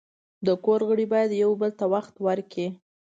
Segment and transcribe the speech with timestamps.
[0.45, 2.67] د کور غړي باید یو بل ته وخت ورکړي.